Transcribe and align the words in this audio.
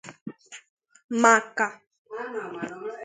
maka 1.21 1.67